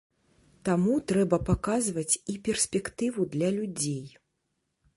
Таму 0.67 0.95
трэба 1.11 1.37
паказваць 1.49 2.07
і 2.35 2.37
перспектыву 2.47 3.21
для 3.35 3.49
людзей. 3.61 4.05